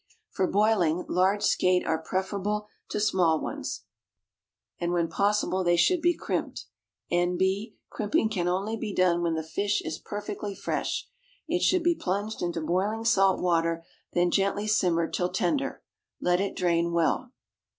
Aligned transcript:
For 0.31 0.47
boiling, 0.47 1.05
large 1.07 1.43
skate 1.43 1.85
are 1.85 2.01
preferable 2.01 2.65
to 2.89 2.99
small 2.99 3.39
ones, 3.39 3.83
and 4.79 4.91
when 4.93 5.09
possible 5.09 5.63
they 5.63 5.75
should 5.77 6.01
be 6.01 6.17
crimped. 6.17 6.65
(N.B. 7.11 7.75
Crimping 7.91 8.27
can 8.27 8.47
only 8.47 8.75
be 8.75 8.95
done 8.95 9.21
when 9.21 9.35
the 9.35 9.43
fish 9.43 9.79
is 9.85 9.99
perfectly 9.99 10.55
fresh.) 10.55 11.07
It 11.47 11.61
should 11.61 11.83
be 11.83 11.93
plunged 11.93 12.41
into 12.41 12.61
boiling 12.61 13.05
salt 13.05 13.39
water, 13.43 13.85
then 14.13 14.31
gently 14.31 14.65
simmered 14.67 15.13
till 15.13 15.29
tender. 15.29 15.83
Let 16.19 16.41
it 16.41 16.55
drain 16.55 16.93
well. 16.93 17.31